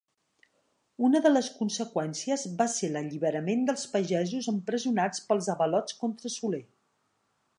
[1.07, 6.65] Una de les conseqüències va ser l'alliberament dels pagesos empresonats pels avalots contra Soler.